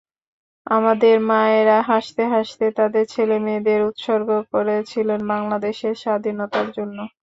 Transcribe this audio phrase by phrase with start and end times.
[0.67, 6.97] আমাদের মায়েরা হাসতে হাসতে তাঁদের ছেলেমেয়েদের উৎসর্গ করে ছিলেন বাংলাদেশের স্বাধীনতার জন্য।